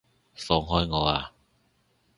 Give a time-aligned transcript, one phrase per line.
[0.33, 1.31] 放開我啊！